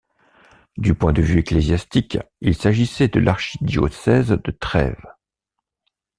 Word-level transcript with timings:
Du 0.77 0.95
point 0.95 1.13
de 1.13 1.21
vue 1.21 1.41
ecclésiastique, 1.41 2.17
il 2.39 2.55
s'agissait 2.55 3.07
de 3.07 3.19
l'archidiocèse 3.19 4.29
de 4.29 4.49
Trèves. 4.49 5.13